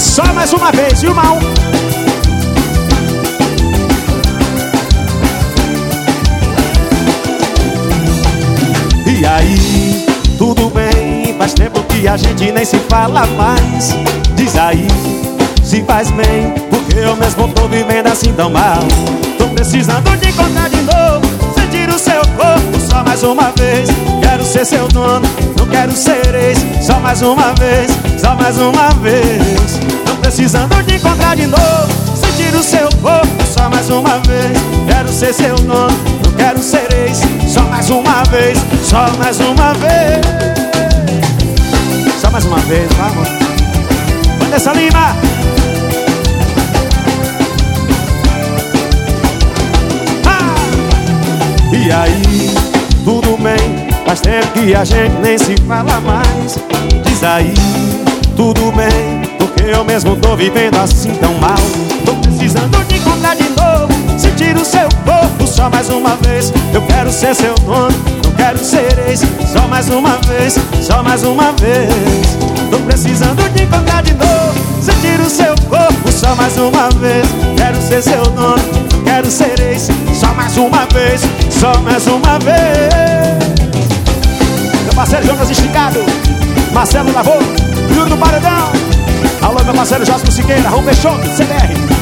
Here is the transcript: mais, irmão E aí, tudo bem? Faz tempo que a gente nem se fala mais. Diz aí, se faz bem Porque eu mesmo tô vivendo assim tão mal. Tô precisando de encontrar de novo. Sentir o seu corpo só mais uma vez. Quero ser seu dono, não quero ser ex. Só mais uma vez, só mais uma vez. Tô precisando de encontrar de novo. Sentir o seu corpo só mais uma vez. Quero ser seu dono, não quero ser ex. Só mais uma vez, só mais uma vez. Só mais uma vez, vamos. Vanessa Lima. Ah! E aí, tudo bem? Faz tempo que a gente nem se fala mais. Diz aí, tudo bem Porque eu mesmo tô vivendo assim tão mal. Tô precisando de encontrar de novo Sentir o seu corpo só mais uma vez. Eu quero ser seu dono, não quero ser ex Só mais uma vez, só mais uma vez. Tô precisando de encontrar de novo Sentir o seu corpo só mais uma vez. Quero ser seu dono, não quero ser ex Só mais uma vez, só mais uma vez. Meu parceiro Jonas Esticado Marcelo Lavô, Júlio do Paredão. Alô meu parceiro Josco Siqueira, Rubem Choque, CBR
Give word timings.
mais, 0.00 1.02
irmão 1.02 1.38
E 9.06 9.26
aí, 9.26 10.06
tudo 10.38 10.70
bem? 10.70 11.34
Faz 11.36 11.52
tempo 11.52 11.82
que 11.82 12.06
a 12.06 12.16
gente 12.16 12.52
nem 12.52 12.64
se 12.64 12.76
fala 12.88 13.26
mais. 13.36 13.96
Diz 14.36 14.56
aí, 14.56 14.86
se 15.64 15.82
faz 15.82 16.10
bem 16.12 16.54
Porque 16.70 16.98
eu 16.98 17.16
mesmo 17.16 17.48
tô 17.48 17.66
vivendo 17.66 18.06
assim 18.06 18.32
tão 18.32 18.50
mal. 18.50 18.78
Tô 19.36 19.48
precisando 19.48 20.16
de 20.18 20.28
encontrar 20.28 20.70
de 20.70 20.82
novo. 20.82 21.26
Sentir 21.56 21.88
o 21.88 21.98
seu 21.98 22.20
corpo 22.36 22.78
só 22.88 23.02
mais 23.02 23.24
uma 23.24 23.50
vez. 23.56 23.88
Quero 24.22 24.44
ser 24.44 24.64
seu 24.64 24.86
dono, 24.86 25.28
não 25.58 25.66
quero 25.66 25.90
ser 25.90 26.34
ex. 26.36 26.58
Só 26.80 27.00
mais 27.00 27.20
uma 27.20 27.52
vez, 27.54 27.90
só 28.28 28.34
mais 28.34 28.58
uma 28.58 28.90
vez. 29.00 29.80
Tô 30.04 30.14
precisando 30.16 30.82
de 30.84 30.96
encontrar 30.96 31.34
de 31.34 31.46
novo. 31.46 31.88
Sentir 32.14 32.54
o 32.54 32.62
seu 32.62 32.88
corpo 33.00 33.46
só 33.46 33.70
mais 33.70 33.88
uma 33.88 34.18
vez. 34.18 34.58
Quero 34.86 35.08
ser 35.08 35.32
seu 35.32 35.54
dono, 35.56 35.88
não 36.22 36.32
quero 36.32 36.58
ser 36.58 36.86
ex. 36.92 37.22
Só 37.48 37.62
mais 37.62 37.88
uma 37.88 38.22
vez, 38.24 38.58
só 38.84 39.08
mais 39.18 39.40
uma 39.40 39.72
vez. 39.74 40.20
Só 42.20 42.30
mais 42.30 42.44
uma 42.44 42.58
vez, 42.58 42.86
vamos. 42.98 43.28
Vanessa 44.38 44.72
Lima. 44.74 45.16
Ah! 50.26 50.54
E 51.72 51.90
aí, 51.90 52.54
tudo 53.04 53.38
bem? 53.38 53.88
Faz 54.04 54.20
tempo 54.20 54.48
que 54.48 54.74
a 54.74 54.84
gente 54.84 55.16
nem 55.22 55.38
se 55.38 55.54
fala 55.66 55.98
mais. 56.00 56.58
Diz 57.04 57.24
aí, 57.24 57.54
tudo 58.38 58.70
bem 58.70 59.22
Porque 59.36 59.64
eu 59.64 59.84
mesmo 59.84 60.14
tô 60.14 60.36
vivendo 60.36 60.76
assim 60.76 61.12
tão 61.16 61.34
mal. 61.34 61.56
Tô 62.06 62.14
precisando 62.14 62.78
de 62.86 62.96
encontrar 62.96 63.34
de 63.34 63.48
novo 63.48 63.92
Sentir 64.16 64.56
o 64.56 64.64
seu 64.64 64.88
corpo 65.04 65.44
só 65.44 65.68
mais 65.68 65.90
uma 65.90 66.14
vez. 66.22 66.52
Eu 66.72 66.80
quero 66.82 67.10
ser 67.10 67.34
seu 67.34 67.54
dono, 67.56 67.90
não 68.24 68.30
quero 68.32 68.58
ser 68.58 68.96
ex 69.08 69.24
Só 69.52 69.66
mais 69.66 69.88
uma 69.88 70.16
vez, 70.18 70.56
só 70.80 71.02
mais 71.02 71.24
uma 71.24 71.50
vez. 71.52 71.92
Tô 72.70 72.78
precisando 72.78 73.42
de 73.52 73.64
encontrar 73.64 74.04
de 74.04 74.14
novo 74.14 74.82
Sentir 74.82 75.20
o 75.20 75.28
seu 75.28 75.54
corpo 75.68 76.12
só 76.12 76.36
mais 76.36 76.56
uma 76.56 76.88
vez. 76.90 77.26
Quero 77.56 77.82
ser 77.82 78.02
seu 78.02 78.22
dono, 78.22 78.62
não 78.92 79.02
quero 79.02 79.28
ser 79.28 79.58
ex 79.60 79.88
Só 80.14 80.32
mais 80.34 80.56
uma 80.56 80.86
vez, 80.86 81.22
só 81.50 81.76
mais 81.80 82.06
uma 82.06 82.38
vez. 82.38 83.48
Meu 84.84 84.94
parceiro 84.94 85.26
Jonas 85.26 85.50
Esticado 85.50 86.17
Marcelo 86.78 87.12
Lavô, 87.12 87.32
Júlio 87.92 88.08
do 88.08 88.16
Paredão. 88.16 88.70
Alô 89.42 89.64
meu 89.64 89.74
parceiro 89.74 90.06
Josco 90.06 90.30
Siqueira, 90.30 90.70
Rubem 90.70 90.94
Choque, 90.94 91.28
CBR 91.30 91.97